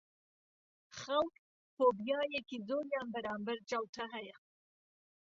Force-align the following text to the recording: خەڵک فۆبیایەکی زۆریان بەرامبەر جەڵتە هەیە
خەڵک 0.99 1.35
فۆبیایەکی 1.75 2.57
زۆریان 2.67 3.07
بەرامبەر 3.13 3.57
جەڵتە 3.69 4.05
هەیە 4.15 4.37